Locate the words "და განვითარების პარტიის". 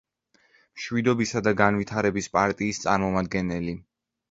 1.49-2.83